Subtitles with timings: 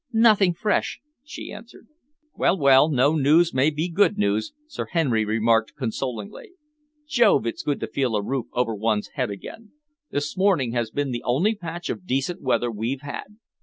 [0.11, 1.87] "Nothing fresh," she answered.
[2.35, 6.53] "Well, well, no news may be good news," Sir Henry remarked consolingly.
[7.07, 9.73] "Jove, it's good to feel a roof over one's head again!
[10.09, 13.35] This morning has been the only patch of decent weather we've had."